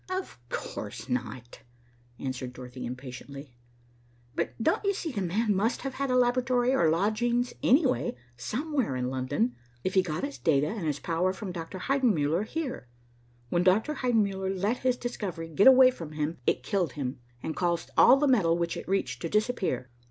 [0.09, 1.59] "Of course not,"
[2.19, 3.53] answered Dorothy impatiently.
[4.33, 8.95] "But don't you see the man must have had a laboratory, or lodgings, anyway, somewhere
[8.95, 11.77] in London, if he got his data and his power from Dr.
[11.77, 12.87] Heidenmuller here.
[13.49, 13.93] When Dr.
[13.93, 18.27] Heidenmuller let his discovery get away from him, it killed him, and caused all the
[18.27, 19.91] metal which it reached to disappear.